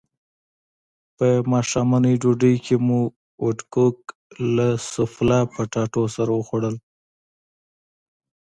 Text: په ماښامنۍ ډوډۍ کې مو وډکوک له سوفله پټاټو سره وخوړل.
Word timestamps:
په 1.17 1.27
ماښامنۍ 1.51 2.15
ډوډۍ 2.21 2.55
کې 2.65 2.75
مو 2.85 2.99
وډکوک 3.45 3.97
له 4.55 4.67
سوفله 4.93 5.39
پټاټو 5.53 6.03
سره 6.15 6.31
وخوړل. 6.39 6.75